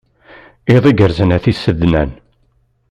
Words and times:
Iḍ 0.75 0.83
igerrzen 0.91 1.35
a 1.35 1.39
tisednan. 1.43 2.09